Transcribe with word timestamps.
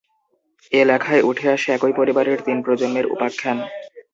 এ 0.71 0.81
লেখায় 0.89 1.25
উঠে 1.29 1.47
আসে 1.55 1.69
একই 1.73 1.93
পরিবারের 1.99 2.37
তিন 2.45 2.57
প্রজন্মের 2.65 3.05
উপাখ্যান। 3.05 3.57